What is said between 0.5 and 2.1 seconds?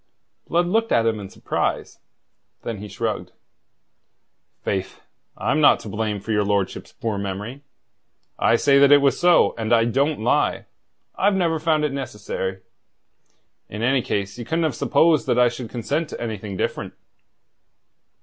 looked at him in surprise.